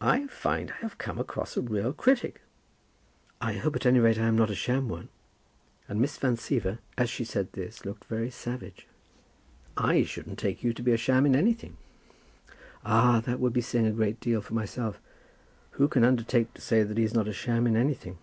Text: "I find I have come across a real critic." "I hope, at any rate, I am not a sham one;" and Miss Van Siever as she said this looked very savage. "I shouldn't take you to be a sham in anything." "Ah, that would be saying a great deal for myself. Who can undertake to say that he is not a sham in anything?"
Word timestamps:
"I 0.00 0.26
find 0.28 0.70
I 0.70 0.74
have 0.76 0.96
come 0.96 1.18
across 1.18 1.54
a 1.54 1.60
real 1.60 1.92
critic." 1.92 2.40
"I 3.38 3.52
hope, 3.52 3.76
at 3.76 3.84
any 3.84 3.98
rate, 3.98 4.16
I 4.18 4.24
am 4.26 4.34
not 4.34 4.48
a 4.48 4.54
sham 4.54 4.88
one;" 4.88 5.10
and 5.86 6.00
Miss 6.00 6.16
Van 6.16 6.36
Siever 6.36 6.78
as 6.96 7.10
she 7.10 7.22
said 7.22 7.52
this 7.52 7.84
looked 7.84 8.06
very 8.06 8.30
savage. 8.30 8.86
"I 9.76 10.04
shouldn't 10.04 10.38
take 10.38 10.64
you 10.64 10.72
to 10.72 10.80
be 10.82 10.92
a 10.92 10.96
sham 10.96 11.26
in 11.26 11.36
anything." 11.36 11.76
"Ah, 12.82 13.20
that 13.26 13.40
would 13.40 13.52
be 13.52 13.60
saying 13.60 13.86
a 13.86 13.90
great 13.90 14.20
deal 14.20 14.40
for 14.40 14.54
myself. 14.54 15.02
Who 15.72 15.86
can 15.86 16.02
undertake 16.02 16.54
to 16.54 16.62
say 16.62 16.82
that 16.82 16.96
he 16.96 17.04
is 17.04 17.12
not 17.12 17.28
a 17.28 17.34
sham 17.34 17.66
in 17.66 17.76
anything?" 17.76 18.16